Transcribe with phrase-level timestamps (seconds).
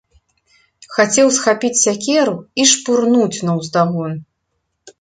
[0.95, 4.19] Хацеў схапіць сякеру і шпурнуць наўздагон.